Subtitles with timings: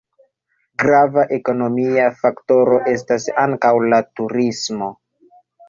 [0.83, 4.93] Grava ekonomia faktoro estas ankaŭ la turismo.